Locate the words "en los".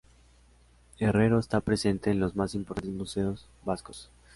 2.09-2.35